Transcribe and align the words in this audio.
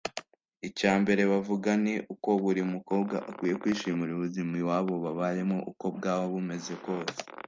Icya 0.67 0.93
mbere 1.01 1.21
bavuga 1.31 1.69
ni 1.83 1.93
uko 2.13 2.29
buri 2.43 2.61
mukobwa 2.73 3.15
akwiye 3.29 3.55
kwishimira 3.61 4.11
ubuzima 4.13 4.53
iwabo 4.61 4.93
babayemo 5.03 5.57
uko 5.71 5.85
bwaba 5.95 6.25
bumeze 6.33 6.73
kose 6.85 7.19